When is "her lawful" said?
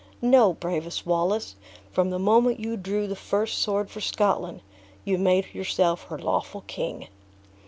6.05-6.61